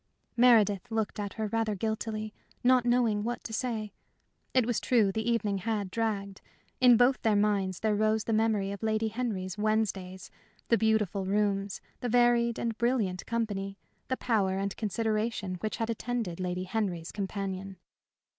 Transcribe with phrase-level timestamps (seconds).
[0.35, 3.93] Meredith looked at her rather guiltily, not knowing what to say.
[4.51, 6.41] It was true the evening had dragged.
[6.79, 10.31] In both their minds there rose the memory of Lady Henry's "Wednesdays,"
[10.69, 13.77] the beautiful rooms, the varied and brilliant company,
[14.07, 17.77] the power and consideration which had attended Lady Henry's companion.